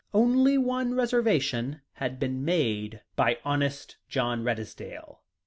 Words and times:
Only 0.15 0.57
one 0.57 0.95
reservation 0.95 1.81
had 1.93 2.19
been 2.19 2.43
made 2.43 3.01
by 3.15 3.37
honest 3.45 3.97
John 4.09 4.43
Redesdale. 4.43 5.19